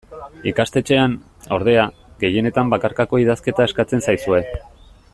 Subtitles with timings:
[0.51, 1.13] Ikastetxean,
[1.57, 1.83] ordea,
[2.25, 4.43] gehienetan bakarkako idazketa eskatzen zaizue.